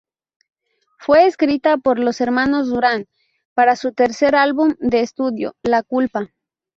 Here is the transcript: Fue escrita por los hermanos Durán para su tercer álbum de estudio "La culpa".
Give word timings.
Fue 0.97 1.27
escrita 1.27 1.77
por 1.77 1.99
los 1.99 2.21
hermanos 2.21 2.69
Durán 2.69 3.05
para 3.53 3.75
su 3.75 3.91
tercer 3.93 4.33
álbum 4.35 4.73
de 4.79 5.01
estudio 5.01 5.53
"La 5.61 5.83
culpa". 5.83 6.31